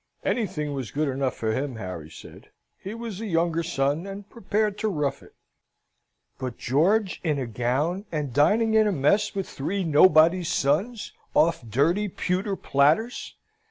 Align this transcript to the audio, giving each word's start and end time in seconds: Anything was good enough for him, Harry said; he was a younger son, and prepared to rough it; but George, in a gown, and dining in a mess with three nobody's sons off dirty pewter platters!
Anything 0.25 0.73
was 0.73 0.89
good 0.89 1.07
enough 1.07 1.35
for 1.35 1.51
him, 1.51 1.75
Harry 1.75 2.09
said; 2.09 2.49
he 2.79 2.95
was 2.95 3.21
a 3.21 3.27
younger 3.27 3.61
son, 3.61 4.07
and 4.07 4.27
prepared 4.27 4.79
to 4.79 4.87
rough 4.89 5.21
it; 5.21 5.35
but 6.39 6.57
George, 6.57 7.21
in 7.23 7.37
a 7.37 7.45
gown, 7.45 8.05
and 8.11 8.33
dining 8.33 8.73
in 8.73 8.87
a 8.87 8.91
mess 8.91 9.35
with 9.35 9.47
three 9.47 9.83
nobody's 9.83 10.49
sons 10.51 11.13
off 11.35 11.63
dirty 11.69 12.07
pewter 12.07 12.55
platters! 12.55 13.35